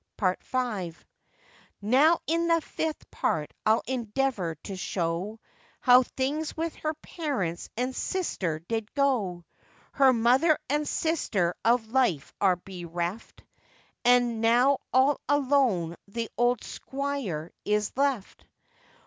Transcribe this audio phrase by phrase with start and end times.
[0.17, 0.93] PART V.
[1.79, 5.39] Now in the fifth part I'll endeavour to show,
[5.79, 9.45] How things with her parents and sister did go;
[9.91, 13.43] Her mother and sister of life are bereft,
[14.03, 18.47] And now all alone the old squire is left.